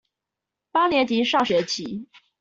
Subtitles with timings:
[0.71, 2.07] 八年級上學期